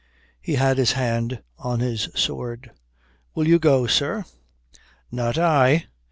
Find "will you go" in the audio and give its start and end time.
3.35-3.85